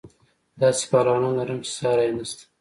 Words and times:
داسې 0.61 0.83
پهلوانان 0.91 1.33
لرم 1.37 1.59
چې 1.65 1.71
ساری 1.79 2.03
یې 2.07 2.13
نشته. 2.17 2.43